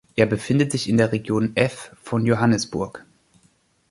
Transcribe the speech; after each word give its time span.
Er 0.15 0.25
befindet 0.25 0.71
sich 0.71 0.89
in 0.89 0.97
der 0.97 1.11
Region 1.11 1.55
F 1.55 1.91
von 2.01 2.25
Johannesburg. 2.25 3.05